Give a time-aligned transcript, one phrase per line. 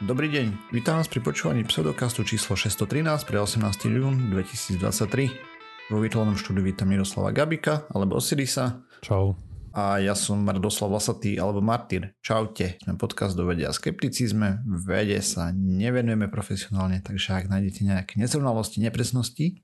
[0.00, 3.60] Dobrý deň, vítam vás pri počúvaní pseudokastu číslo 613 pre 18.
[3.84, 4.80] jún 2023.
[5.92, 8.80] Vo virtuálnom štúdiu vítam Miroslava Gabika alebo Osirisa.
[9.04, 9.36] Čau.
[9.76, 12.16] A ja som Radoslav Vlasatý alebo Martyr.
[12.24, 12.80] Čaute.
[12.80, 14.64] Sme podcast do vedia a skepticizme.
[14.88, 19.60] Vede sa nevenujeme profesionálne, takže ak nájdete nejaké nezrovnalosti, nepresnosti,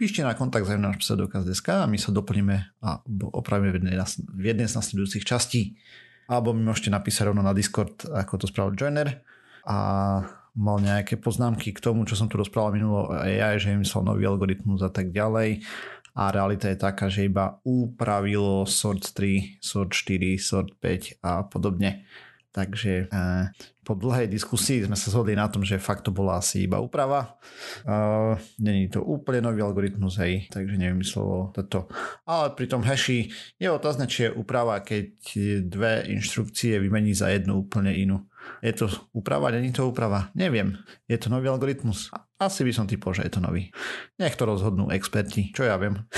[0.00, 3.04] píšte na kontakt za náš pseudokaz.sk a my sa doplníme a
[3.36, 4.00] opravíme v jednej,
[4.32, 5.76] v jednej z nasledujúcich častí.
[6.24, 9.20] Alebo mi môžete napísať rovno na Discord, ako to spravil Joiner
[9.66, 9.78] a
[10.54, 14.86] mal nejaké poznámky k tomu, čo som tu rozprával minulo AI, že vymyslel nový algoritmus
[14.86, 15.66] a tak ďalej.
[16.14, 22.06] A realita je taká, že iba upravilo sort 3, sort 4, sort 5 a podobne.
[22.54, 23.44] Takže eh,
[23.82, 27.34] po dlhej diskusii sme sa zhodli na tom, že fakt to bola asi iba úprava.
[27.84, 31.90] Uh, Není to úplne nový algoritmus, hej, takže nevymyslelo toto.
[32.24, 33.28] Ale pri tom hashi
[33.60, 35.18] je otázne, či je úprava, keď
[35.66, 38.24] dve inštrukcie vymení za jednu úplne inú.
[38.64, 40.32] Je to úprava, není to úprava?
[40.34, 40.76] Neviem.
[41.08, 42.08] Je to nový algoritmus?
[42.40, 43.68] Asi by som typol, že je to nový.
[44.16, 46.00] Nech to rozhodnú experti, čo ja viem.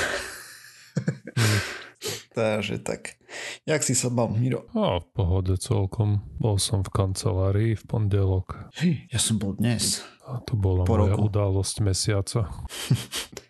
[2.36, 3.16] Takže tak.
[3.64, 4.68] Jak si sa mal, Miro?
[4.76, 6.20] A v pohode celkom.
[6.36, 8.68] Bol som v kancelárii v pondelok.
[8.76, 10.04] Hej, ja som bol dnes.
[10.28, 11.32] A to bola po moja roku.
[11.32, 12.40] udalosť mesiaca.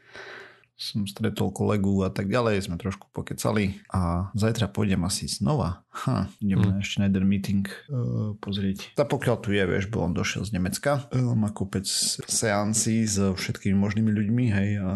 [0.76, 5.80] som stretol kolegu a tak ďalej, sme trošku pokecali a zajtra pôjdem asi znova.
[6.04, 6.68] Ha, idem mm.
[6.68, 8.92] na ešte na jeden meeting uh, pozrieť.
[9.00, 11.88] A pokiaľ tu je, vieš, bo on došiel z Nemecka, uh, má kopec
[12.28, 14.90] seansí s všetkými možnými ľuďmi, hej, a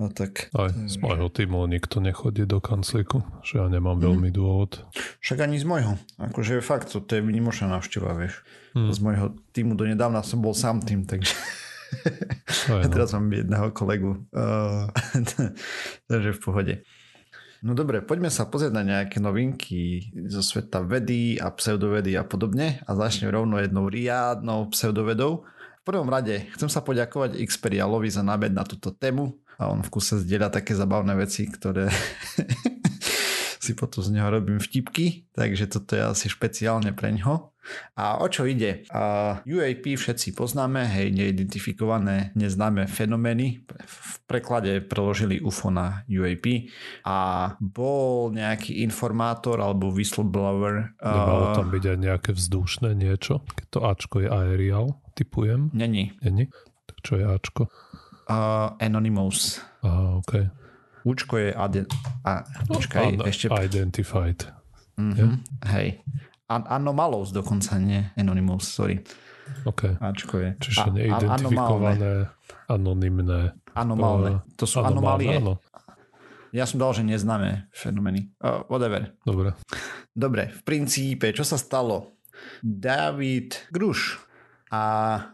[0.00, 0.48] a tak.
[0.56, 4.04] Aj z môjho týmu nikto nechodí do kancliku, že ja nemám mm.
[4.08, 4.80] veľmi dôvod.
[5.20, 6.00] Však ani z môjho.
[6.16, 8.40] Akože fakt, to je vynimočná návšteva, vieš.
[8.72, 8.88] Mm.
[8.96, 11.36] Z môjho týmu do nedávna som bol sám tým, takže...
[12.70, 12.90] Aj, no.
[12.90, 14.12] Teraz mám jedného kolegu.
[14.30, 14.86] Uh,
[16.06, 16.74] takže v pohode.
[17.60, 22.80] No dobre, poďme sa pozrieť na nejaké novinky zo sveta vedy a pseudovedy a podobne
[22.88, 25.44] a začnem rovno jednou riadnou pseudovedou.
[25.80, 29.92] V prvom rade chcem sa poďakovať Xperialovi za nábed na túto tému a on v
[29.92, 31.92] kuse zdieľa také zabavné veci, ktoré
[33.70, 37.54] si potom z neho robím vtipky, takže toto je asi špeciálne pre ňo.
[37.94, 38.82] A o čo ide?
[38.90, 43.62] Uh, UAP všetci poznáme, hej, neidentifikované neznáme fenomény.
[43.70, 46.72] V preklade preložili UFO na UAP
[47.06, 50.98] a bol nejaký informátor alebo whistleblower.
[50.98, 53.44] Uh, Nemalo tam byť aj nejaké vzdušné niečo?
[53.54, 55.70] Keď to Ačko je aerial, typujem.
[55.70, 56.16] Není.
[56.26, 56.50] Není?
[56.90, 57.62] Tak čo je Ačko?
[58.26, 59.62] Uh, Anonymous.
[59.84, 60.59] Aha, OK.
[61.04, 61.88] Učko je ade-
[62.24, 63.48] a, počkaj, ešte...
[63.48, 64.44] Identified.
[65.00, 65.16] Mm-hmm.
[65.16, 65.32] Yeah?
[65.72, 65.88] Hej.
[66.50, 69.00] An- Anomalous dokonca, nie Anonymous, sorry.
[69.64, 69.96] OK.
[69.98, 70.50] Ačko je.
[70.60, 72.12] Čiže a- neidentifikované,
[72.68, 73.54] anonymné.
[73.74, 74.42] Anomálne.
[74.58, 75.38] To sú anomálie.
[75.38, 75.62] Áno.
[76.50, 78.34] Ja som dal, že neznáme fenomény.
[78.42, 79.14] Uh, whatever.
[79.22, 79.54] Dobre.
[80.10, 82.18] Dobre, v princípe, čo sa stalo?
[82.58, 84.18] David Gruš
[84.70, 84.82] a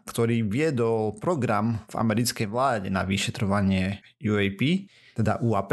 [0.04, 5.72] ktorý viedol program v americkej vláde na vyšetrovanie UAP, teda UAP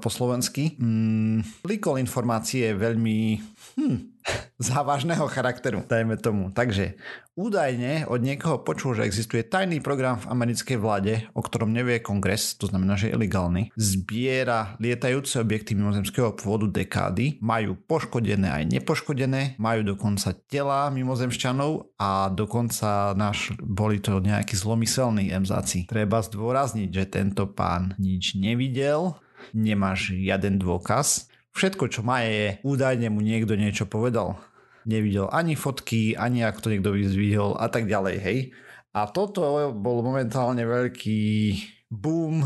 [0.00, 3.36] po slovensky, mm, líkol informácie veľmi
[3.74, 4.14] hm,
[4.56, 6.48] závažného charakteru, dajme tomu.
[6.54, 6.96] Takže
[7.36, 12.56] údajne od niekoho počul, že existuje tajný program v americkej vláde, o ktorom nevie kongres,
[12.56, 19.60] to znamená, že je ilegálny, zbiera lietajúce objekty mimozemského pôvodu dekády, majú poškodené aj nepoškodené,
[19.60, 25.90] majú dokonca tela mimozemšťanov a dokonca náš, boli to nejakí zlomyselní emzáci.
[25.90, 29.18] Treba zdôrazniť, že tento pán nič nevidel,
[29.52, 34.42] nemá žiaden dôkaz, Všetko, čo má je, údajne mu niekto niečo povedal.
[34.84, 38.38] Nevidel ani fotky, ani ako to niekto vyzvihol a tak ďalej, hej.
[38.94, 39.42] A toto
[39.74, 41.22] bol momentálne veľký
[41.94, 42.42] boom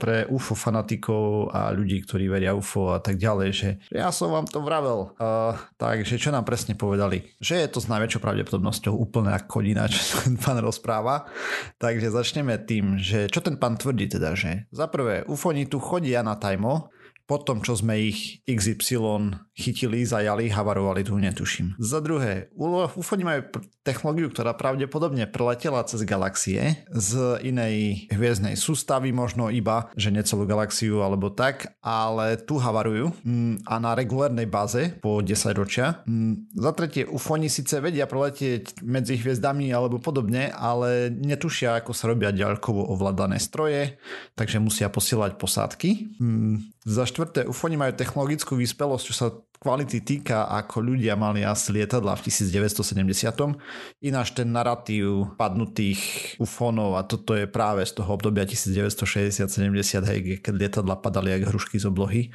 [0.00, 4.48] pre UFO fanatikov a ľudí, ktorí veria UFO a tak ďalej, že ja som vám
[4.48, 5.12] to vravel.
[5.20, 7.36] Uh, takže čo nám presne povedali?
[7.38, 11.28] Že je to s najväčšou pravdepodobnosťou úplne ako kodina, čo ten pán rozpráva.
[11.76, 16.24] Takže začneme tým, že čo ten pán tvrdí teda, že za prvé UFOni tu chodia
[16.24, 16.88] na tajmo,
[17.26, 21.74] po tom, čo sme ich XY chytili, zajali, havarovali, tu netuším.
[21.82, 23.40] Za druhé, UFOni majú
[23.82, 31.02] technológiu, ktorá pravdepodobne preletela cez galaxie z inej hviezdnej sústavy, možno iba, že necelú galaxiu
[31.02, 36.06] alebo tak, ale tu havarujú mm, a na regulárnej báze po 10 ročia.
[36.06, 42.12] Mm, za tretie, UFOni síce vedia preletieť medzi hviezdami alebo podobne, ale netušia, ako sa
[42.12, 43.98] robia ďalkovo ovládané stroje,
[44.38, 46.20] takže musia posielať posádky.
[46.20, 51.72] Mm, za štvrté, UFOni majú technologickú vyspelosť, čo sa kvality týka, ako ľudia mali asi
[51.72, 54.04] lietadla v 1970.
[54.04, 60.52] Ináč ten narratív padnutých UFOnov a toto je práve z toho obdobia 1960-70, hej, keď
[60.52, 62.28] lietadla padali jak hrušky z oblohy.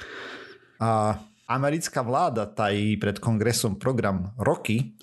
[0.82, 4.98] A americká vláda tají pred kongresom program roky.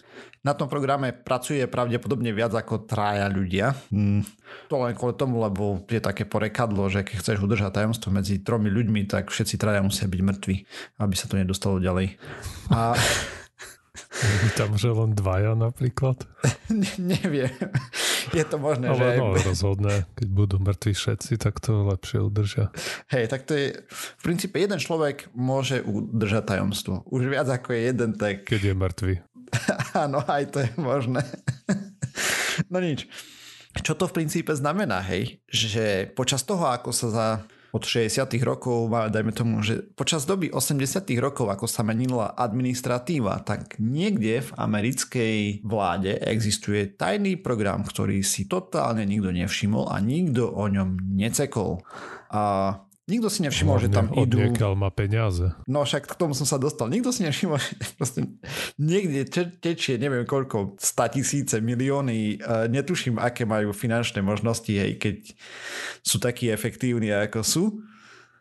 [0.48, 3.76] Na tom programe pracuje pravdepodobne viac ako traja ľudia.
[3.92, 4.24] Hmm.
[4.72, 8.72] To len kvôli tomu, lebo je také porekadlo, že keď chceš udržať tajomstvo medzi tromi
[8.72, 10.56] ľuďmi, tak všetci traja musia byť mŕtvi,
[11.04, 12.16] aby sa to nedostalo ďalej.
[12.72, 12.96] A...
[14.56, 16.24] Tam, že len dvaja napríklad?
[16.72, 17.52] ne, neviem.
[18.32, 19.20] Je to možné, Ale že...
[19.20, 22.72] no, rozhodne, keď budú mŕtvi všetci, tak to lepšie udržia.
[23.12, 23.76] Hej, tak to je...
[23.92, 27.04] V princípe jeden človek môže udržať tajomstvo.
[27.12, 28.48] Už viac ako je jeden, tak...
[28.48, 29.14] Keď je mŕtvy.
[30.04, 31.24] Áno, aj to je možné.
[32.72, 33.08] no nič.
[33.78, 35.38] Čo to v princípe znamená, hej?
[35.46, 37.28] Že počas toho, ako sa za
[37.68, 38.24] od 60.
[38.40, 41.04] rokov, dajme tomu, že počas doby 80.
[41.20, 48.48] rokov, ako sa menila administratíva, tak niekde v americkej vláde existuje tajný program, ktorý si
[48.48, 51.84] totálne nikto nevšimol a nikto o ňom necekol.
[52.32, 52.72] A
[53.08, 54.36] Nikto si nevšimol, že tam idú...
[54.76, 55.56] Má peniaze.
[55.64, 56.92] No však k tomu som sa dostal.
[56.92, 58.20] Nikto si nevšimol, že proste
[58.76, 59.24] niekde
[59.64, 65.16] tečie neviem koľko, 100 tisíce, milióny, uh, netuším, aké majú finančné možnosti, hej, keď
[66.04, 67.64] sú takí efektívni, ako sú.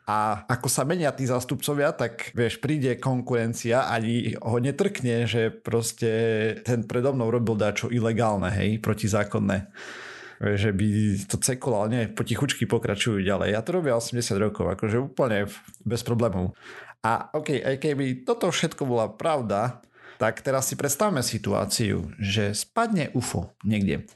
[0.08, 6.12] A ako sa menia tí zástupcovia, tak vieš, príde konkurencia ani ho netrkne, že proste
[6.64, 9.72] ten predo mnou robil dačo ilegálne, hej, protizákonné
[10.38, 10.88] že by
[11.26, 13.58] to ceklo, ale nie, potichučky pokračujú ďalej.
[13.58, 15.50] Ja to robia 80 rokov, akože úplne
[15.82, 16.54] bez problémov.
[17.02, 19.82] A ok, aj keby toto všetko bola pravda,
[20.18, 24.10] tak teraz si predstavme situáciu, že spadne UFO niekde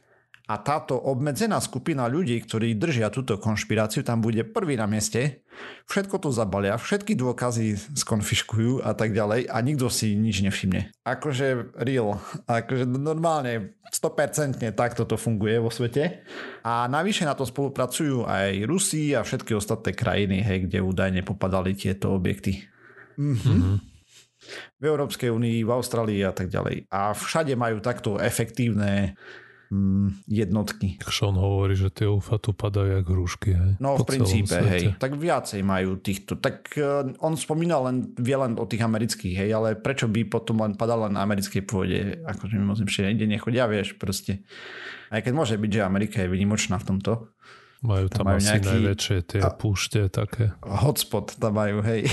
[0.51, 5.48] a táto obmedzená skupina ľudí, ktorí držia túto konšpiráciu, tam bude prvý na mieste,
[5.88, 10.92] všetko to zabalia, všetky dôkazy skonfiškujú a tak ďalej a nikto si nič nevšimne.
[11.07, 12.19] Akože real,
[12.51, 16.27] akože normálne 100% takto to funguje vo svete
[16.68, 21.80] a navyše na to spolupracujú aj Rusi a všetky ostatné krajiny, hej, kde údajne popadali
[21.80, 22.68] tieto objekty.
[23.15, 23.39] Mhm.
[23.39, 23.77] Mm-hmm
[24.81, 26.89] v Európskej únii, v Austrálii a tak ďalej.
[26.89, 29.13] A všade majú takto efektívne
[29.71, 31.00] mm, jednotky.
[31.07, 33.51] Sean hovorí, že tie UFA tu padajú jak hrušky.
[33.56, 33.71] Hej?
[33.79, 34.94] No v princípe, hej.
[35.00, 36.38] Tak viacej majú týchto.
[36.38, 40.62] Tak uh, on spomínal len, vie len o tých amerických, hej, ale prečo by potom
[40.62, 42.19] len padal len na americkej pôde?
[42.27, 44.44] Akože ešte niekde nechodia, vieš, proste.
[45.07, 47.31] Aj keď môže byť, že Amerika je vynimočná v tomto.
[47.81, 50.53] Majú tam, tam majú asi nejaký, najväčšie tie a, púšte také.
[50.62, 52.06] Hotspot tam majú, hej.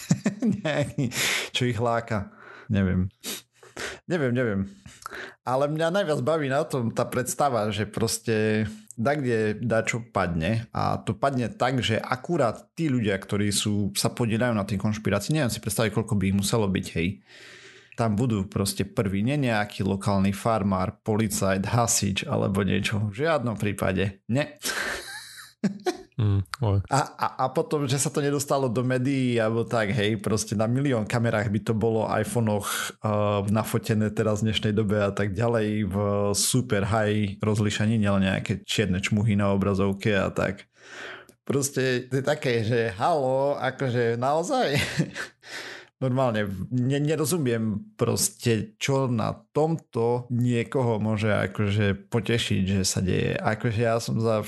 [0.64, 1.14] nejaký,
[1.54, 2.34] čo ich láka.
[2.66, 3.12] Neviem.
[4.12, 4.60] Neviem, neviem.
[5.40, 11.00] Ale mňa najviac baví na tom tá predstava, že proste da kde dačo padne a
[11.00, 15.48] to padne tak, že akurát tí ľudia, ktorí sú, sa podielajú na tej konšpirácii, neviem
[15.48, 17.24] si predstaviť, koľko by ich muselo byť, hej.
[17.96, 23.08] Tam budú proste prvý, nie nejaký lokálny farmár, policajt, hasič alebo niečo.
[23.12, 24.24] V žiadnom prípade.
[24.28, 24.60] Nie.
[26.20, 26.44] Mm,
[26.92, 30.68] a, a, a potom, že sa to nedostalo do médií alebo tak, hej, proste na
[30.68, 35.88] milión kamerách by to bolo iPhonech uh, nafotené teraz v dnešnej dobe a tak ďalej
[35.88, 35.96] v
[36.36, 40.68] super high rozlišení, nielen nejaké čierne čmuhy na obrazovke a tak.
[41.42, 44.78] Proste to je také, že halo, akože naozaj
[46.02, 53.38] normálne ne, nerozumiem proste, čo na tomto niekoho môže akože potešiť, že sa deje.
[53.38, 54.42] Akože ja som za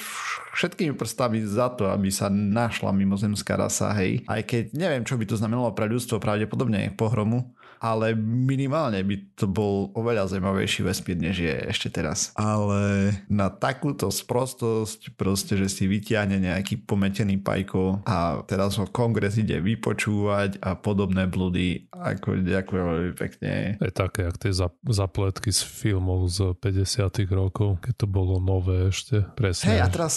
[0.58, 4.26] všetkými prstami za to, aby sa našla mimozemská rasa, hej.
[4.26, 7.54] Aj keď neviem, čo by to znamenalo pre ľudstvo, pravdepodobne pohromu,
[7.84, 12.32] ale minimálne by to bol oveľa zaujímavejší vesmír, než je ešte teraz.
[12.32, 19.36] Ale na takúto sprostosť, proste, že si vyťahne nejaký pometený pajko a teraz ho kongres
[19.36, 23.76] ide vypočúvať a podobné blúdy, ako ďakujem veľmi pekne.
[23.76, 24.56] Je také, jak tie
[24.88, 27.04] zapletky z filmov z 50
[27.36, 29.76] rokov, keď to bolo nové ešte, presne.
[29.76, 30.14] Hej, a teraz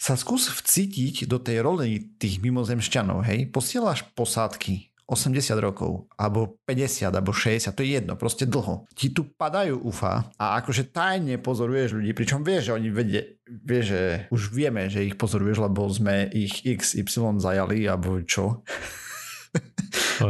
[0.00, 7.14] sa skús vcítiť do tej roli tých mimozemšťanov, hej, posielaš posádky 80 rokov, alebo 50,
[7.14, 8.90] alebo 60, to je jedno, proste dlho.
[8.90, 13.84] Ti tu padajú UFA a akože tajne pozoruješ ľudí, pričom vieš, že oni vedie, vieš,
[13.94, 14.02] že
[14.34, 18.66] už vieme, že ich pozoruješ, lebo sme ich XY zajali, alebo čo.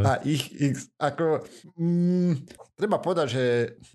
[0.05, 1.41] a ich, ich ako...
[1.81, 2.45] Mm,
[2.77, 3.45] treba povedať, že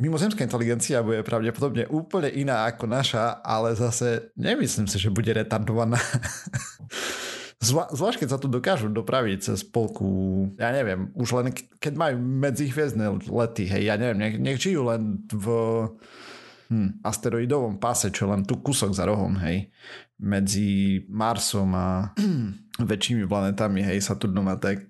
[0.01, 6.01] mimozemská inteligencia bude pravdepodobne úplne iná ako naša, ale zase nemyslím si, že bude retardovaná.
[7.61, 12.17] Zvla, zvlášť keď sa tu dokážu dopraviť cez polku, ja neviem, už len keď majú
[12.17, 15.45] medzihviezdne lety, hej, ja neviem, nech, nech žijú len v
[16.73, 19.69] hm, asteroidovom páse, čo len tu kúsok za rohom, hej,
[20.17, 22.09] medzi Marsom a
[22.81, 24.89] väčšími planetami, hej, Saturnom a tak.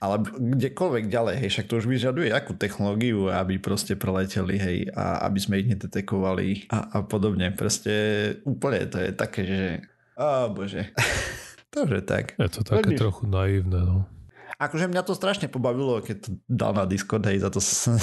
[0.00, 5.20] Ale kdekoľvek ďalej, hej, však to už vyžaduje akú technológiu, aby proste preleteli, hej, a
[5.28, 7.52] aby sme ich nedetekovali a, a podobne.
[7.52, 7.92] Proste
[8.48, 9.60] úplne to je také, že...
[10.16, 10.96] Oh, bože.
[11.76, 12.32] Takže tak.
[12.40, 12.96] Je to také Veľmi...
[12.96, 14.08] trochu naivné, no.
[14.56, 18.00] Akože mňa to strašne pobavilo, keď to dal na Discord, hej, za to som,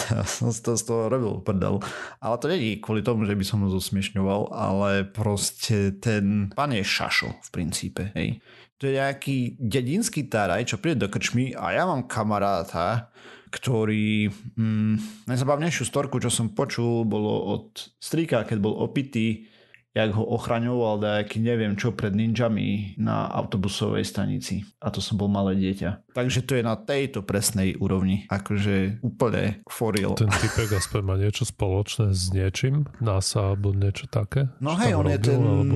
[0.53, 1.81] to z toho robil prdel.
[2.21, 6.69] Ale to nie je kvôli tomu, že by som ho zosmiešňoval, ale proste ten pán
[6.77, 8.37] je šašo v princípe, hej.
[8.77, 13.09] To je nejaký dedinský taraj, čo príde do krčmy a ja mám kamaráta,
[13.49, 19.49] ktorý mm, najzabavnejšiu storku, čo som počul, bolo od strýka, keď bol opitý,
[19.93, 24.65] jak ho ochraňoval nejaký neviem čo pred ninjami na autobusovej stanici.
[24.81, 26.09] A to som bol malé dieťa.
[26.17, 28.25] Takže to je na tejto presnej úrovni.
[28.33, 30.17] Akože úplne foril.
[30.17, 32.89] Ten typek aspoň má niečo spoločné s niečím?
[32.97, 34.49] NASA alebo niečo také?
[34.57, 35.39] No hej, on robil, je ten...
[35.39, 35.75] Alebo...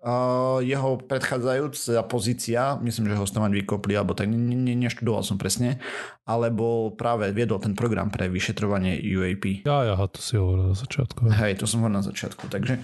[0.00, 5.36] Uh, jeho predchádzajúca pozícia, myslím, že ho tam vykopli, alebo tak ne, ne, neštudoval som
[5.36, 5.82] presne,
[6.24, 9.66] ale bol práve, viedol ten program pre vyšetrovanie UAP.
[9.66, 11.20] Ja, ja, to si hovoril na začiatku.
[11.28, 12.48] Hej, to som hovoril na začiatku.
[12.48, 12.80] Takže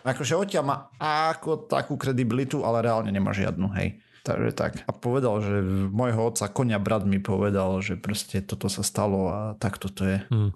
[0.00, 4.00] Akože odtiaľ má ako takú kredibilitu, ale reálne nemá žiadnu, hej.
[4.24, 4.72] Takže tak.
[4.84, 5.60] A povedal, že
[5.92, 10.20] môjho otca, konia brat mi povedal, že proste toto sa stalo a tak toto je.
[10.28, 10.52] Hmm.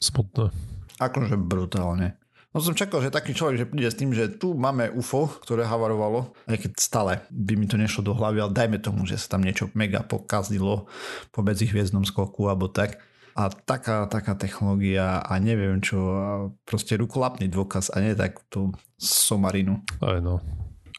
[0.00, 0.52] Smutné.
[1.00, 2.20] Akože brutálne.
[2.56, 5.68] No som čakal, že taký človek, že príde s tým, že tu máme UFO, ktoré
[5.68, 9.36] havarovalo, aj keď stále by mi to nešlo do hlavy, ale dajme tomu, že sa
[9.36, 10.88] tam niečo mega pokazilo
[11.28, 13.04] po medzi hviezdnom skoku alebo tak
[13.38, 16.28] a taká, taká technológia a neviem čo, a
[16.66, 19.84] proste rukolapný dôkaz a nie tak tú somarinu.
[20.02, 20.42] Aj no.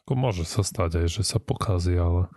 [0.05, 2.31] Ako môže sa stať aj, že sa pokazí, ale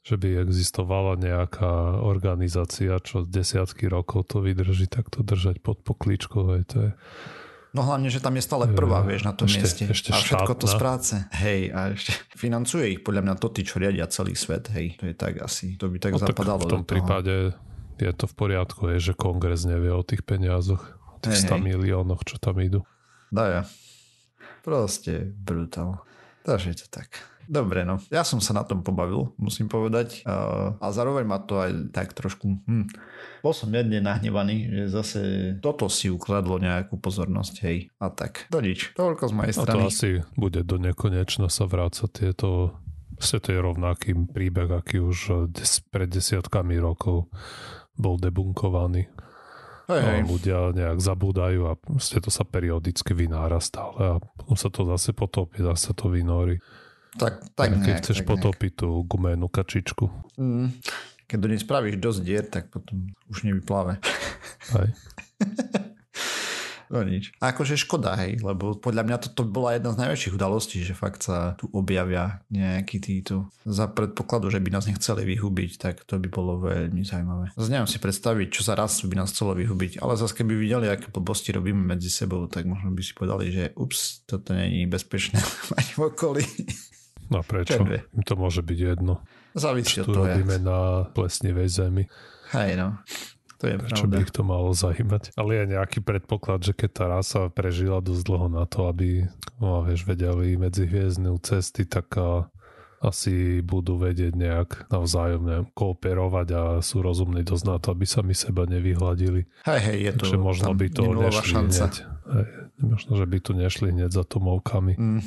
[0.00, 6.56] že by existovala nejaká organizácia, čo desiatky rokov to vydrží, tak to držať pod poklíčkou,
[6.56, 6.92] aj to je...
[7.70, 9.84] No hlavne, že tam je stále prvá, vieš, na tom ešte, mieste.
[9.86, 10.62] Ešte a všetko štátna.
[10.62, 11.14] to z práce.
[11.38, 14.74] Hej, a ešte financuje ich podľa mňa to tí, čo riadia celý svet.
[14.74, 15.78] Hej, to je tak asi.
[15.78, 17.34] To by tak no, zapadalo tak v tom prípade
[18.00, 20.80] je to v poriadku, je, že kongres nevie o tých peniazoch,
[21.12, 21.60] o tých hey, 100 hey.
[21.60, 22.80] miliónoch, čo tam idú.
[23.28, 23.68] Daja.
[24.64, 26.00] Proste brutál.
[26.44, 27.12] Takže je to tak.
[27.50, 27.98] Dobre, no.
[28.14, 30.22] Ja som sa na tom pobavil, musím povedať.
[30.22, 32.46] Uh, a zároveň ma to aj tak trošku...
[32.46, 32.86] Hm.
[33.42, 35.20] Bol som jedne nahnevaný, že zase
[35.58, 37.90] toto si ukladlo nejakú pozornosť, hej.
[37.98, 38.46] A tak.
[38.54, 38.94] To nič.
[38.94, 39.66] Toľko z mojej strany.
[39.66, 42.78] A to asi bude do nekonečna sa vrácať tieto
[43.20, 47.28] Vlastne to je rovnaký príbeh, aký už des, pred desiatkami rokov
[47.92, 49.12] bol debunkovaný.
[49.92, 50.20] Hej, hej.
[50.24, 55.12] ľudia nejak zabúdajú a proste to sa periodicky vynára stále a potom sa to zase
[55.12, 56.64] potopí, zase to vynorí.
[57.18, 60.06] Tak, tak Keď nejak, chceš tak potopiť tú gumenú kačičku.
[60.38, 60.70] Mm.
[61.26, 63.98] Keď do nej spravíš dosť dier, tak potom už nevypláve.
[64.74, 64.90] Hej.
[66.90, 67.30] No nič.
[67.38, 71.22] A akože škoda, hej, lebo podľa mňa toto bola jedna z najväčších udalostí, že fakt
[71.22, 73.46] sa tu objavia nejakí títo.
[73.62, 77.54] Za predpokladu, že by nás nechceli vyhubiť, tak to by bolo veľmi zaujímavé.
[77.54, 80.90] Zase neviem si predstaviť, čo za raz by nás chcelo vyhubiť, ale zase keby videli,
[80.90, 85.38] aké blbosti robíme medzi sebou, tak možno by si povedali, že ups, toto není bezpečné
[85.78, 86.42] mať v okolí.
[87.30, 87.80] No prečo?
[87.86, 89.22] Im to môže byť jedno.
[89.54, 90.26] Závisí od toho.
[90.26, 90.66] robíme jak.
[90.66, 90.78] na
[91.14, 92.04] plesnivej zemi.
[92.50, 92.98] Hej no.
[93.60, 94.16] To je Prečo pravda.
[94.16, 95.22] by ich to malo zajímať?
[95.36, 99.28] Ale je nejaký predpoklad, že keď tá rasa prežila dosť dlho na to, aby
[99.60, 102.48] no, vieš, vedeli medzi hviezdne cesty, tak a,
[103.04, 108.64] asi budú vedieť nejak navzájom kooperovať a sú rozumní dosť na to, aby sami seba
[108.64, 109.44] nevyhľadili.
[109.68, 111.84] Hej, hej, je to Takže možno by to nešli šanca.
[111.84, 111.94] hneď.
[112.32, 112.46] Hej,
[112.80, 114.94] možno, že by tu nešli hneď za tomovkami.
[114.96, 115.20] Mm.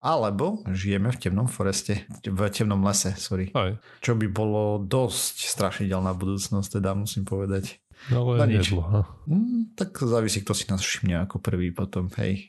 [0.00, 3.52] Alebo žijeme v temnom foreste, v temnom lese, sorry.
[3.52, 3.76] Aj.
[4.00, 7.84] Čo by bolo dosť strašidelná budúcnosť, teda musím povedať.
[8.08, 9.04] No ale nedlho.
[9.28, 12.48] Mm, tak závisí, kto si nás všimne ako prvý potom, hej.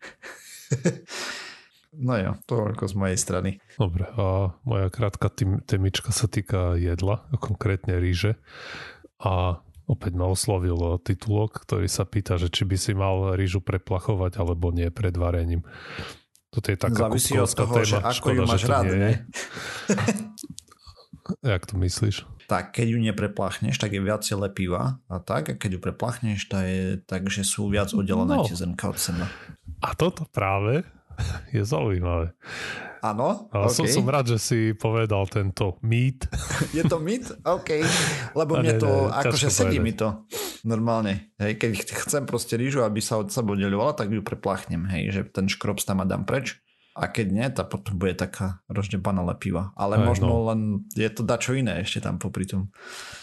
[2.08, 3.50] no jo, toľko z mojej strany.
[3.76, 5.28] Dobre, a moja krátka
[5.68, 8.40] temička sa týka jedla, konkrétne ríže.
[9.20, 9.60] A
[9.92, 14.72] opäť ma oslovil titulok, ktorý sa pýta, že či by si mal rýžu preplachovať alebo
[14.72, 15.68] nie pred varením.
[16.52, 17.88] Toto je taká Závisí od toho, téma.
[17.88, 19.12] že ako Škoda, ju máš rád, ne?
[21.48, 22.28] Jak to myslíš?
[22.52, 26.64] Tak, keď ju neprepláchneš, tak je viacej lepivá a tak, a keď ju prepláchneš, tak
[26.68, 28.44] je tak, že sú viac oddelené No.
[28.44, 29.32] tie zrnka od seba.
[29.80, 30.84] A toto práve
[31.56, 32.36] je zaujímavé.
[33.00, 33.48] Áno?
[33.50, 33.88] Ale okay.
[33.88, 36.28] som, som rád, že si povedal tento mýt.
[36.78, 37.26] Je to mit?
[37.42, 37.82] OK.
[38.38, 39.86] Lebo A mne ne, to, ne, akože sedí povedať.
[39.88, 40.08] mi to
[40.64, 41.32] normálne.
[41.38, 41.72] Hej, keď
[42.06, 45.82] chcem proste rýžu, aby sa od seba oddeľovala, tak ju prepláchnem, hej, že ten škrob
[45.82, 46.60] tam a dám preč.
[46.92, 49.72] A keď nie, tak potom bude taká rozdebaná lepivá.
[49.80, 50.52] Ale Aj, možno no.
[50.52, 50.60] len
[50.92, 52.68] je to dačo iné ešte tam popri tom.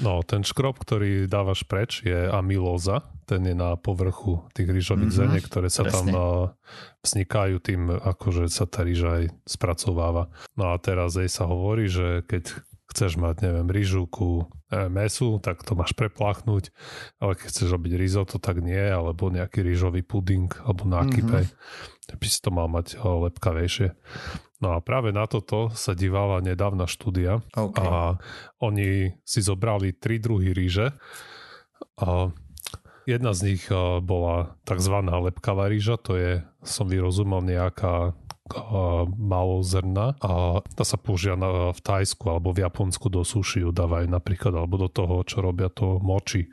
[0.01, 3.05] No, ten škrob, ktorý dávaš preč, je amylóza.
[3.29, 6.17] Ten je na povrchu tých rýžových Mhm, zrniek, ktoré sa tam presne.
[6.17, 6.57] a,
[7.05, 10.33] vznikajú tým, akože sa tá rýža aj spracováva.
[10.57, 15.37] No a teraz jej sa hovorí, že keď chceš mať, neviem, rýžu ku e, mesu,
[15.45, 16.73] tak to máš prepláchnuť,
[17.21, 21.35] ale keď chceš robiť risotto, tak nie, alebo nejaký rýžový puding, alebo nákyp, Mhm.
[21.45, 22.17] mm-hmm.
[22.17, 23.89] by si to mal mať e, lepkavejšie.
[24.59, 27.79] No a práve na toto sa dívala nedávna štúdia okay.
[27.79, 28.19] a
[28.59, 30.99] oni si zobrali tri druhy ríže.
[32.03, 32.35] A
[33.07, 33.71] jedna z nich
[34.03, 34.97] bola tzv.
[35.07, 36.33] lepkavá ríža, to je,
[36.67, 38.19] som vyrozumel, nejaká
[39.17, 43.71] málo zrna a tá sa použia na, v Tajsku alebo v Japonsku do suši ju
[43.71, 46.49] dávajú napríklad alebo do toho, čo robia to moči,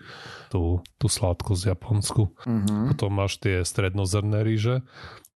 [0.52, 2.36] tú, tú sládku z Japonsku.
[2.44, 2.94] Mm-hmm.
[2.94, 4.84] Potom máš tie strednozrné ríže,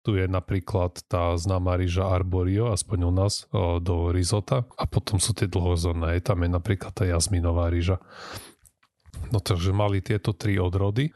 [0.00, 3.44] tu je napríklad tá známa rýža Arborio, aspoň u nás,
[3.84, 4.64] do risota.
[4.80, 6.16] A potom sú tie dlhozorné.
[6.24, 8.00] Tam je napríklad tá jazminová rýža.
[9.28, 11.12] No takže mali tieto tri odrody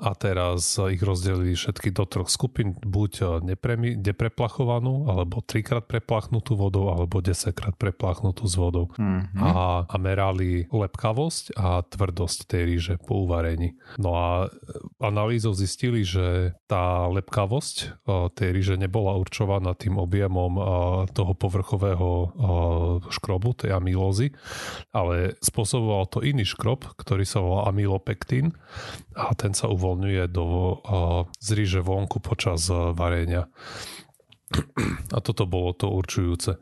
[0.00, 6.56] a teraz ich rozdelili všetky do troch skupín, buď eh, nepremi, nepreplachovanú, alebo trikrát preplachnutú
[6.56, 8.88] vodou, alebo desaťkrát preplachnutú s vodou.
[8.96, 9.38] Mm-hmm.
[9.38, 13.76] A, a merali lepkavosť a tvrdosť tej ríže po uvarení.
[14.00, 14.50] No a eh,
[15.04, 17.88] analýzou zistili, že tá lepkavosť eh,
[18.32, 20.52] tej ríže nebola určovaná tým objemom
[21.12, 22.08] toho povrchového
[23.12, 24.32] škrobu, tej amylózy,
[24.94, 28.54] ale spôsoboval to iný škrob, ktorý sa volá amylopektín
[29.18, 30.78] a ten sa uvoľnil uvoľňuje do,
[31.42, 33.50] z ríže vonku počas varenia.
[35.14, 36.58] A toto bolo to určujúce.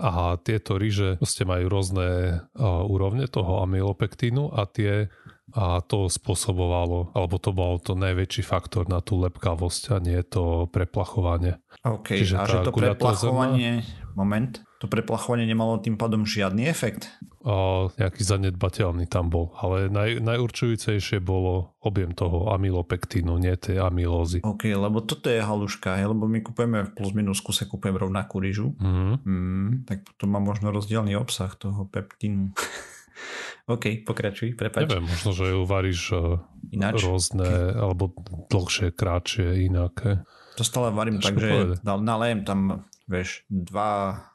[0.00, 2.40] A tieto ríže ste majú rôzne
[2.88, 5.12] úrovne toho amylopektínu a tie
[5.52, 10.64] a to spôsobovalo, alebo to bol to najväčší faktor na tú lepkavosť a nie to
[10.72, 11.60] preplachovanie.
[11.84, 17.06] OK, Čiže a že to preplachovanie, moment, to preplachovanie nemalo tým pádom žiadny efekt?
[17.42, 24.46] A nejaký zanedbateľný tam bol, ale naj, najurčujúcejšie bolo objem toho amylopektínu, nie tej amylózy.
[24.46, 28.74] OK, lebo toto je haluška, lebo my kupujeme v plus minus kuse kupujeme rovnakú rýžu,
[28.78, 29.26] mm.
[29.26, 32.54] Mm, tak potom má možno rozdielný obsah toho peptínu.
[33.74, 34.90] OK, pokračuj, prepač.
[34.90, 36.42] Neviem, možno, že ju varíš e,
[36.74, 37.06] Ináč?
[37.06, 37.78] rôzne, okay.
[37.78, 38.10] alebo
[38.50, 40.26] dlhšie, krátšie, inaké.
[40.58, 44.32] To stále varím tak, že nalejem tam, vieš, dva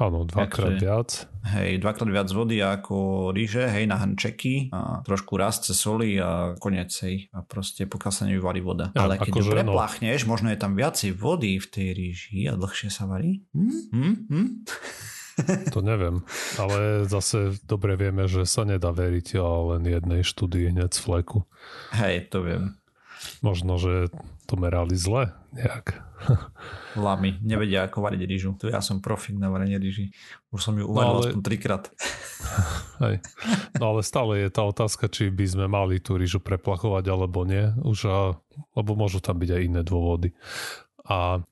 [0.00, 1.28] Áno, dvakrát viac.
[1.44, 6.88] Hej, dvakrát viac vody ako ríže, hej, na hrnčeky a trošku rastce soli a konec,
[7.04, 7.28] hej.
[7.36, 8.88] A proste pokiaľ sa nevyvarí voda.
[8.96, 9.52] Ja, Ale keď ju no.
[9.52, 10.32] prepláchneš, no...
[10.32, 13.44] možno je tam viacej vody v tej ríži a dlhšie sa varí.
[13.52, 13.72] Hm?
[13.92, 14.14] Hm?
[14.32, 14.48] Hm?
[15.72, 16.24] To neviem,
[16.60, 21.48] ale zase dobre vieme, že sa nedá veriť len jednej štúdii hneď z fleku.
[21.96, 22.76] Hej, to viem.
[23.40, 24.12] Možno, že
[24.52, 25.96] to merali zle nejak.
[27.00, 28.52] Lamy, nevedia ako variť rýžu.
[28.60, 30.12] To ja som profik na varenie rýži.
[30.52, 31.28] Už som ju uvaril no, ale...
[31.32, 31.84] aspoň trikrát.
[33.04, 33.24] Hej.
[33.80, 37.72] No ale stále je tá otázka, či by sme mali tú rýžu preplachovať alebo nie.
[37.80, 38.36] Už a,
[38.76, 40.36] lebo môžu tam byť aj iné dôvody.
[41.06, 41.42] A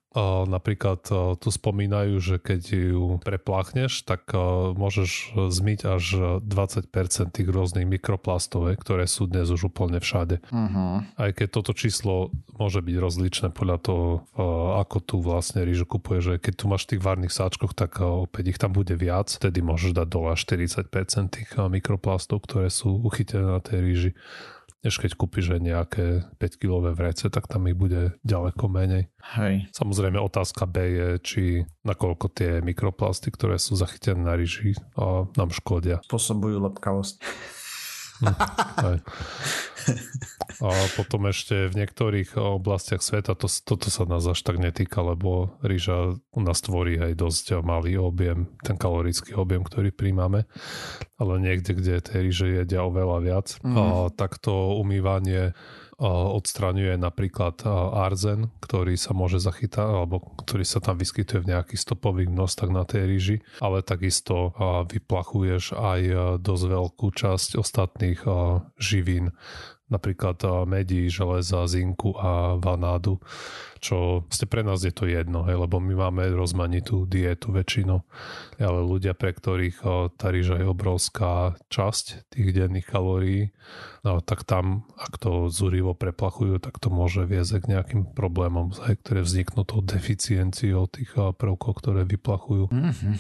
[0.51, 1.07] Napríklad
[1.39, 4.27] tu spomínajú, že keď ju prepláchneš, tak
[4.75, 6.05] môžeš zmyť až
[6.43, 6.91] 20%
[7.31, 10.43] tých rôznych mikroplastov, ktoré sú dnes už úplne všade.
[10.51, 11.07] Uh-huh.
[11.15, 14.07] Aj keď toto číslo môže byť rozličné podľa toho,
[14.83, 16.35] ako tu vlastne rýžu kupuješ.
[16.35, 19.31] Že keď tu máš v tých varných sáčkoch, tak opäť ich tam bude viac.
[19.31, 20.91] Vtedy môžeš dať dole 40%
[21.31, 24.11] tých mikroplastov, ktoré sú uchytené na tej rýži
[24.81, 29.13] než keď kúpiš nejaké 5-kilové vrece, tak tam ich bude ďaleko menej.
[29.37, 29.69] Hej.
[29.77, 31.43] Samozrejme otázka B je, či
[31.85, 34.73] nakoľko tie mikroplasty, ktoré sú zachytené na ryži,
[35.37, 36.01] nám škodia.
[36.09, 37.21] Spôsobujú lepkavosť.
[38.21, 39.01] Hm,
[40.61, 45.57] a potom ešte v niektorých oblastiach sveta to, toto sa nás až tak netýka, lebo
[45.65, 50.45] rýža u nás tvorí aj dosť malý objem, ten kalorický objem, ktorý príjmame,
[51.17, 53.49] ale niekde, kde tej ríže jedia oveľa viac.
[53.65, 53.77] Mm.
[53.77, 55.57] A takto umývanie
[56.01, 57.61] odstraňuje napríklad
[57.93, 62.89] arzen, ktorý sa môže zachytať, alebo ktorý sa tam vyskytuje v nejakých stopových množstvách na
[62.89, 64.57] tej ríži, ale takisto
[64.89, 66.01] vyplachuješ aj
[66.41, 68.25] dosť veľkú časť ostatných
[68.81, 69.37] živín
[69.91, 70.39] napríklad
[70.71, 73.19] medí, železa, zinku a vanádu,
[73.83, 78.05] čo ste pre nás je to jedno, hej, lebo my máme rozmanitú dietu väčšinou,
[78.61, 79.83] ale ľudia, pre ktorých
[80.15, 83.51] tá rýža je obrovská časť tých denných kalórií,
[84.07, 89.01] no, tak tam, ak to zúrivo preplachujú, tak to môže viesť k nejakým problémom, hej,
[89.01, 92.69] ktoré vzniknú tou deficienciou tých prvkov, ktoré vyplachujú.
[92.71, 93.15] Mm-hmm.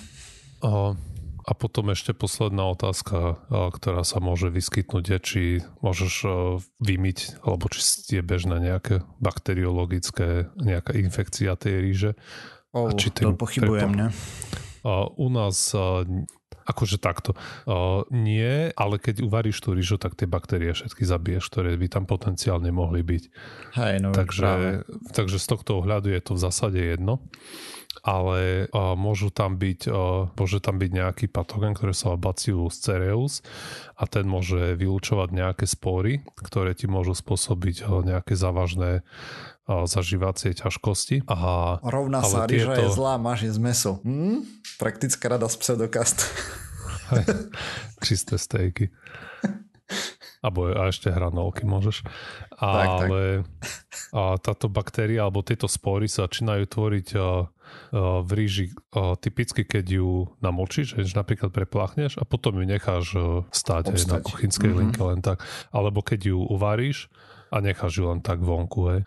[1.50, 5.42] A potom ešte posledná otázka, ktorá sa môže vyskytnúť, je, či
[5.82, 6.14] môžeš
[6.78, 12.10] vymyť, alebo či je bežné nejaké bakteriologické, nejaká infekcia tej ríže.
[12.70, 14.06] Oh, a či to pochybujem, ne?
[15.18, 15.74] U nás
[16.70, 17.34] akože takto.
[18.14, 22.70] nie, ale keď uvaríš tú rýžu, tak tie baktérie všetky zabiješ, ktoré by tam potenciálne
[22.70, 23.22] mohli byť.
[23.74, 27.26] Hej, no takže, takže z tohto ohľadu je to v zásade jedno.
[28.00, 33.44] Ale uh, môžu tam byť, uh, môže tam byť nejaký patogen, ktorý sa Bacillus cereus
[33.98, 40.56] a ten môže vylúčovať nejaké spory, ktoré ti môžu spôsobiť uh, nejaké závažné uh, zažívacie
[40.56, 41.28] ťažkosti.
[41.28, 42.72] A, Rovná sa, tieto...
[42.72, 43.92] je zlá, máš jesť meso.
[44.06, 44.48] Hm?
[44.80, 46.24] Praktická rada z pseudokast.
[48.06, 48.88] Čisté stejky.
[50.40, 52.00] Abo a ešte hranolky môžeš.
[52.60, 53.08] Ale tak.
[54.12, 57.28] A táto baktéria alebo tieto spory sa začínajú tvoriť a, a,
[58.20, 63.16] v ríži a, typicky, keď ju namočíš, že napríklad prepláchneš a potom ju necháš
[63.48, 64.80] stať aj na kuchynskej mm-hmm.
[64.92, 65.40] linke len tak.
[65.72, 67.08] Alebo keď ju uvaríš
[67.50, 68.80] a necháš ju len tak vonku.
[68.94, 69.00] Hej.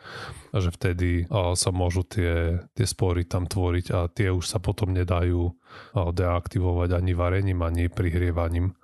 [0.51, 4.57] A že vtedy a, sa môžu tie, tie spory tam tvoriť a tie už sa
[4.57, 5.53] potom nedajú
[5.93, 8.75] a, deaktivovať ani varením, ani prihrievaním.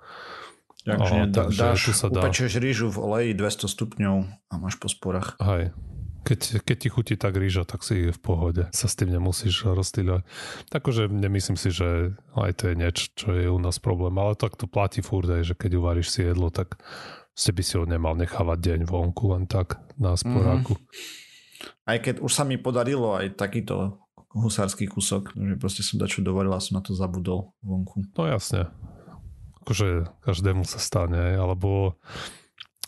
[0.80, 2.24] Takže da, dáš, sa dá.
[2.24, 4.16] upečieš rýžu v oleji 200 stupňov
[4.48, 5.36] a máš po sporách.
[5.40, 5.76] Hej.
[6.20, 8.68] Keď, keď ti chutí tak rýža, tak si v pohode.
[8.76, 10.24] Sa s tým nemusíš rozstýľovať.
[10.68, 14.12] Takže nemyslím si, že aj to je niečo, čo je u nás problém.
[14.20, 16.76] Ale tak to platí furt aj, že keď uvaríš si jedlo, tak
[17.32, 20.76] si by si ho nemal nechávať deň vonku len tak na sporáku.
[20.76, 21.88] Mm-hmm.
[21.88, 24.04] Aj keď už sa mi podarilo aj takýto
[24.36, 28.04] husársky kúsok, že proste som dačo dovaril a som na to zabudol vonku.
[28.12, 28.68] No jasne
[29.70, 31.94] akože každému sa stane, alebo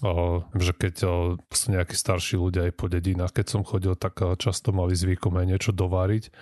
[0.02, 1.12] o, že keď o,
[1.46, 5.38] sú nejakí starší ľudia aj po dedinách, keď som chodil, tak o, často mali zvykom
[5.38, 6.34] aj niečo dováriť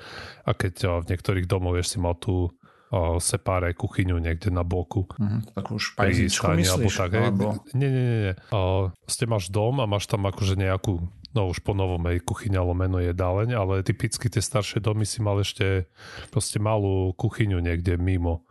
[0.48, 2.48] a keď o, v niektorých domoch si mal tú
[2.88, 5.04] o, sepáre kuchyňu niekde na boku.
[5.12, 6.72] Uh-huh, tak už pajzičku myslíš?
[6.72, 7.46] Alebo tak, alebo...
[7.76, 8.20] Nie, nie, nie.
[8.32, 8.34] nie.
[8.48, 12.64] O, ste máš dom a máš tam akože nejakú no už po novom aj kuchyňa
[12.64, 15.86] lomeno je dáleň, ale typicky tie staršie domy si mal ešte
[16.32, 18.42] proste malú kuchyňu niekde mimo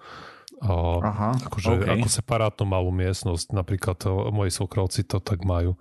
[0.62, 2.04] Aha, akože, okay.
[2.04, 5.80] ako separátnu malú miestnosť, napríklad to, moji svokrovci to tak majú.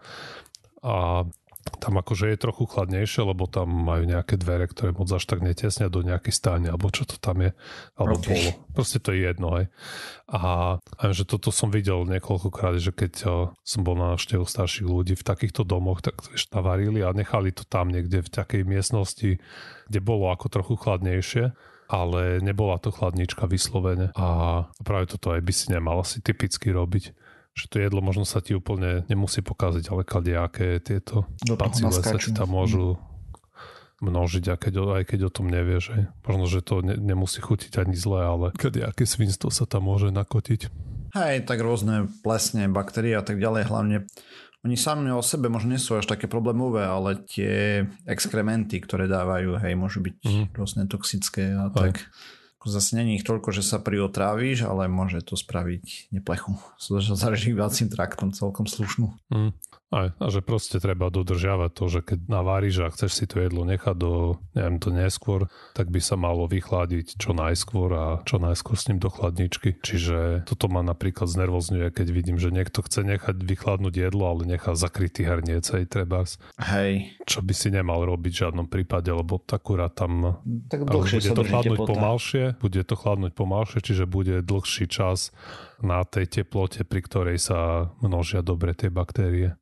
[0.87, 1.27] A
[1.77, 5.93] tam akože je trochu chladnejšie, lebo tam majú nejaké dvere, ktoré moc až tak netesnia
[5.93, 7.53] do nejakej stáne, alebo čo to tam je,
[8.01, 8.33] alebo okay.
[8.33, 8.51] bolo.
[8.73, 9.67] Proste to je jedno, hej.
[10.33, 10.41] A
[10.81, 15.15] aj, že toto som videl niekoľkokrát, že keď o, som bol na návštevu starších ľudí
[15.19, 19.37] v takýchto domoch, tak to ešte varili a nechali to tam niekde v takej miestnosti,
[19.91, 21.53] kde bolo ako trochu chladnejšie
[21.89, 24.27] ale nebola to chladnička vyslovene a
[24.85, 27.17] práve toto aj by si nemal asi typicky robiť
[27.59, 31.27] že to jedlo možno sa ti úplne nemusí pokaziť, ale kadejaké tieto
[31.59, 33.03] bacile sa ti tam môžu
[33.99, 35.91] množiť, a keď, aj keď o tom nevieš.
[35.91, 35.99] Že?
[36.23, 40.71] Možno, že to ne, nemusí chutiť ani zle, ale kadejaké svinstvo sa tam môže nakotiť.
[41.19, 43.97] Hej, tak rôzne plesne, baktérie a tak ďalej, hlavne
[44.67, 49.55] oni sami o sebe možno nie sú až také problémové, ale tie exkrementy, ktoré dávajú,
[49.63, 50.45] hej, môžu byť mm.
[50.59, 51.95] rôzne toxické a Aj.
[51.95, 52.11] tak.
[52.69, 56.53] Zase není ich toľko, že sa priotrávíš, ale môže to spraviť neplechu.
[56.77, 59.15] So zažívacím traktom celkom slušnú.
[59.33, 59.57] Mm.
[59.89, 63.65] Aj, a že proste treba dodržiavať to, že keď naváriš a chceš si to jedlo
[63.65, 68.77] nechať do, neviem, to neskôr, tak by sa malo vychladiť čo najskôr a čo najskôr
[68.77, 69.81] s ním do chladničky.
[69.81, 74.77] Čiže toto ma napríklad znervozňuje, keď vidím, že niekto chce nechať vychladnúť jedlo, ale nechá
[74.77, 76.37] zakrytý herniec aj trebárs.
[76.61, 77.17] Hej.
[77.25, 80.37] Čo by si nemal robiť v žiadnom prípade, lebo akurát tam
[80.69, 85.33] tak bude to chladnúť pomalšie, bude to chladnúť pomalšie, čiže bude dlhší čas
[85.81, 89.55] na tej teplote, pri ktorej sa množia dobre tie baktérie.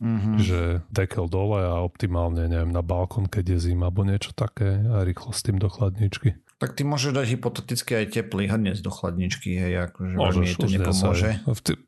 [0.00, 0.36] Mm-hmm.
[0.40, 5.04] Že dekel dole a optimálne, neviem, na balkón, keď je zima, alebo niečo také a
[5.04, 6.40] rýchlo s tým do chladničky.
[6.60, 11.40] Tak ty môžeš dať hypoteticky aj teplý hrniec do chladničky, hej, akože Môžeš, to nepomôže.
[11.48, 11.80] V, t-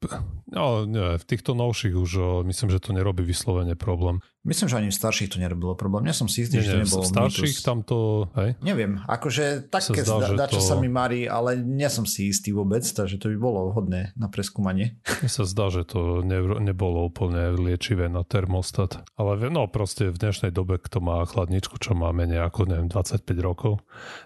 [0.48, 4.24] no, nie, v týchto novších už myslím, že to nerobí vyslovene problém.
[4.42, 6.10] Myslím, že ani v starších to nerobilo problém.
[6.10, 7.62] Ja som si istý, že to nebolo V starších mýtus.
[7.62, 8.58] tam to, hej?
[8.58, 10.66] Neviem, akože také sa zdá, dá, čo to...
[10.66, 14.26] sa mi marí, ale nie som si istý vôbec, takže to by bolo vhodné na
[14.26, 14.98] preskúmanie.
[15.22, 19.06] Mne sa zdá, že to ne, nebolo úplne liečivé na termostat.
[19.14, 23.22] Ale no proste v dnešnej dobe, kto má chladničku, čo má menej ako neviem, 25
[23.38, 23.78] rokov,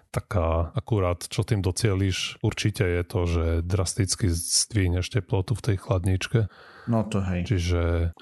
[0.09, 0.33] tak
[0.73, 6.49] akurát čo tým docieliš určite je to, že drasticky zdvihneš teplotu v tej chladničke.
[6.89, 7.45] No to hej.
[7.45, 8.15] Čiže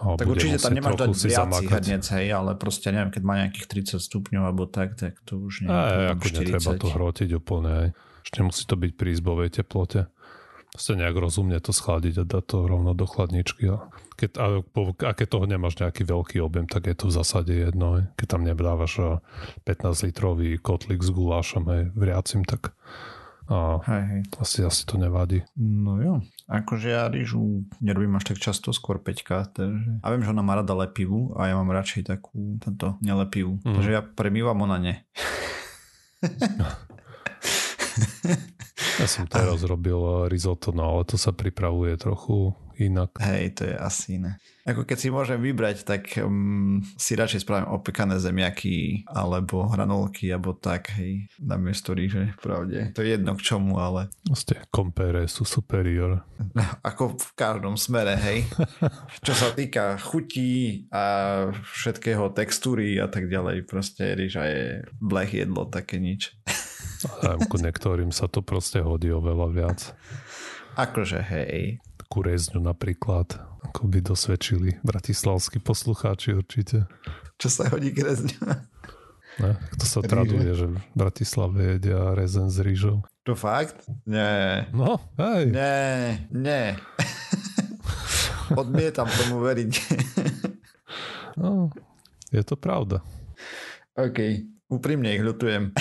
[0.00, 3.66] Oh, tak určite tam nemáš dať vriaci hrniec, hej, ale proste neviem, keď má nejakých
[3.96, 6.16] 30 stupňov alebo tak, tak to už nie je.
[6.16, 7.88] Ako netreba to hrotiť úplne, hej.
[8.24, 10.08] Ešte musí to byť pri izbovej teplote.
[10.70, 13.74] Proste nejak rozumne to schladiť a dať to rovno do chladničky.
[13.74, 14.46] A keď, a,
[15.02, 17.98] a keď toho nemáš nejaký veľký objem, tak je to v zásade jedno.
[17.98, 18.04] Hej.
[18.14, 19.20] Keď tam nedávaš
[19.66, 22.70] 15 litrový kotlik s gulášom, hej, vriacim, tak
[23.50, 24.22] a hej, hej.
[24.38, 25.42] Asi, asi to nevadí.
[25.58, 26.22] No jo.
[26.50, 29.46] Akože ja rýžu nerobím až tak často, skôr peťka.
[29.54, 30.02] Takže...
[30.02, 33.62] A viem, že ona má rada lepivú a ja mám radšej takú tento nelepivú.
[33.62, 33.74] Mm.
[33.78, 35.06] Takže ja premývam, ona ne.
[38.98, 43.12] ja som teraz robil risotto, no ale to sa pripravuje trochu inak.
[43.20, 44.40] Hej, to je asi iné.
[44.68, 50.52] Ako keď si môžem vybrať, tak um, si radšej spravím opekané zemiaky alebo hranolky, alebo
[50.52, 52.92] tak, hej, na miesto ríže, pravde.
[52.94, 54.12] To je jedno k čomu, ale...
[54.36, 56.22] Ste kompere sú superior.
[56.88, 58.46] Ako v každom smere, hej.
[59.26, 64.64] Čo sa týka chutí a všetkého textúry a tak ďalej, proste ríža je
[65.02, 66.36] blech jedlo, také nič.
[67.48, 69.80] Ku niektorým sa to proste hodí oveľa viac.
[70.76, 71.80] Akože hej.
[72.10, 76.90] Kurezňu napríklad, ako by dosvedčili bratislavskí poslucháči určite.
[77.38, 78.34] Čo sa hodí k rezňu?
[79.38, 80.10] Ne, kto sa Ríže.
[80.10, 83.06] traduje, že v Bratislave jedia rezen s rýžou.
[83.22, 83.86] To fakt?
[84.02, 84.66] Nie.
[84.74, 85.54] No, hej.
[85.54, 85.86] Nie,
[86.34, 86.74] nie.
[88.58, 89.72] Odmietam tomu veriť.
[91.38, 91.70] no,
[92.34, 93.06] je to pravda.
[93.94, 94.18] OK,
[94.66, 95.78] úprimne ich ľutujem.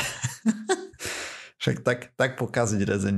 [1.60, 3.16] Však tak, tak pokaziť rezeň.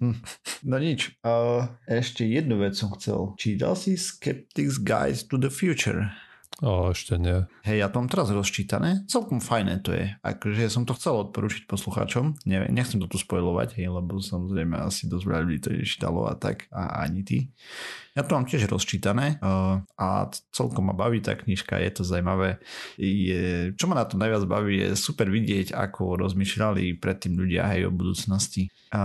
[0.70, 1.18] no nič.
[1.26, 3.34] Uh, ešte jednu vec som chcel.
[3.34, 6.14] Čítal si Skeptics Guide to the Future?
[6.62, 7.42] O, ešte nie.
[7.66, 9.02] Hej, ja to mám teraz rozčítané.
[9.10, 10.14] Celkom fajné to je.
[10.22, 12.38] Akože som to chcel odporúčiť poslucháčom.
[12.46, 16.38] Ne, nechcem to tu spojovať, hej, lebo samozrejme asi dosť veľa ľudí to čítalo a
[16.38, 16.70] tak.
[16.70, 17.50] A ani ty.
[18.14, 22.62] Ja to mám tiež rozčítané uh, a celkom ma baví tá knižka, je to zaujímavé.
[22.94, 27.90] Je, čo ma na to najviac baví, je super vidieť, ako rozmýšľali predtým ľudia aj
[27.90, 28.70] o budúcnosti.
[28.94, 29.02] A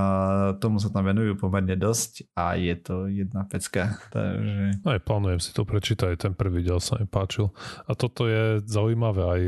[0.62, 3.98] tomu sa tam venujú pomerne dosť a je to jedna pecka.
[4.14, 4.86] Takže...
[4.86, 7.50] Aj plánujem si to prečítať, ten prvý diel sa mi páčil.
[7.90, 9.42] A toto je zaujímavé aj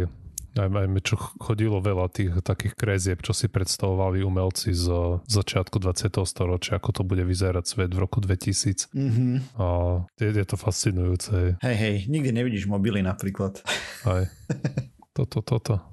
[0.58, 6.12] aj, aj čo chodilo veľa tých takých krézieb, čo si predstavovali umelci z začiatku 20.
[6.28, 8.92] storočia, ako to bude vyzerať svet v roku 2000.
[8.92, 9.34] Mm-hmm.
[9.60, 9.66] A
[10.20, 11.56] je, je to fascinujúce.
[11.64, 13.64] Hej, hej, nikdy nevidíš mobily napríklad.
[14.04, 14.28] Aj.
[15.12, 15.92] Toto, toto.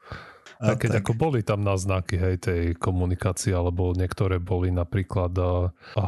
[0.58, 1.00] A keď tak.
[1.06, 6.06] ako boli tam náznaky hej, tej komunikácie, alebo niektoré boli napríklad a, a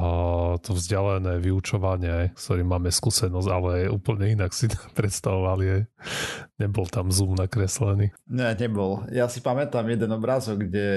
[0.59, 4.67] to vzdialené vyučovanie, s ktorým máme skúsenosť, ale úplne inak si
[4.99, 5.65] predstavovali.
[5.71, 5.83] Hej.
[6.59, 8.11] Nebol tam zoom nakreslený.
[8.27, 9.07] Ne, nebol.
[9.15, 10.89] Ja si pamätám jeden obrázok, kde,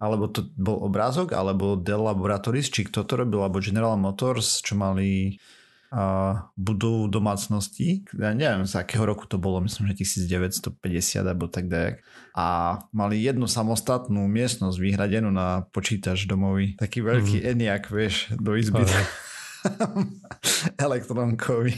[0.00, 4.72] alebo to bol obrázok, alebo Dell Laboratories, či kto to robil, alebo General Motors, čo
[4.72, 5.36] mali
[6.56, 8.08] budú domácnosti.
[8.16, 12.00] Ja neviem, z akého roku to bolo, myslím, že 1950 alebo tak dajak.
[12.32, 16.80] A mali jednu samostatnú miestnosť vyhradenú na počítač domový.
[16.80, 17.48] Taký veľký mm.
[17.52, 18.88] ENIAC, vieš, do izby.
[20.88, 21.76] Elektronkový.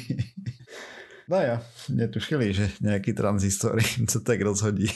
[1.27, 1.59] No ja,
[1.91, 4.87] netušili, že nejaký tranzistor im sa tak rozhodí.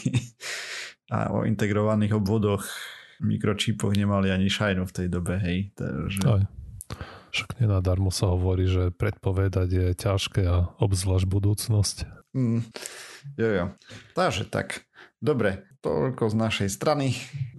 [1.10, 2.62] A o integrovaných obvodoch
[3.18, 5.74] mikročípoch nemali ani šajnu v tej dobe, hej.
[5.74, 6.20] Takže...
[6.22, 6.44] Aj.
[7.32, 11.96] Však nenadarmo sa hovorí, že predpovedať je ťažké a obzvlášť budúcnosť.
[12.36, 12.62] Mm,
[13.36, 13.64] jo, jo.
[14.14, 14.84] Takže tak.
[15.18, 17.16] Dobre, toľko z našej strany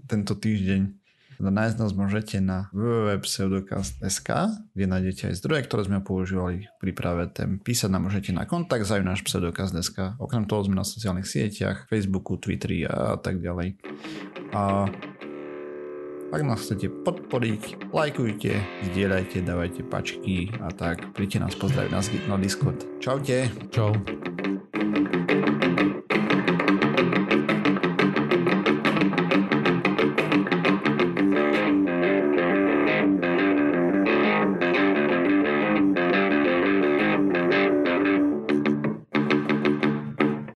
[0.08, 1.00] tento týždeň.
[1.40, 4.30] Teda nájsť nás môžete na www.pseudokast.sk,
[4.76, 7.64] kde nájdete aj zdroje, ktoré sme používali v príprave tém.
[7.64, 10.20] Písať nám môžete na kontakt náš pseudokast.sk.
[10.20, 13.80] Okrem toho sme na sociálnych sieťach, Facebooku, Twitteri a tak ďalej.
[14.52, 14.92] A
[16.30, 18.54] ak nás chcete podporiť, lajkujte,
[18.94, 21.10] zdieľajte, dávajte pačky a tak.
[21.18, 21.92] Príďte nás pozdraviť
[22.30, 22.86] na Discord.
[23.02, 23.50] Čaute.
[23.74, 23.98] Čau.